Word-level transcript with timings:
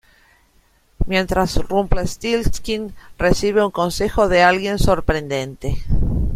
Mientras 1.05 1.57
Rumplestiltskin 1.57 2.95
recibe 3.19 3.63
un 3.63 3.69
consejo 3.69 4.27
de 4.29 4.41
alguien 4.41 4.79
sorprendente. 4.79 5.77